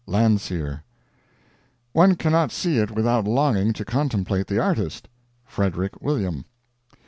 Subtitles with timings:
[0.07, 0.81] Landseer.
[1.93, 5.07] One cannot see it without longing to contemplate the artist.
[5.45, 6.45] Frederick William.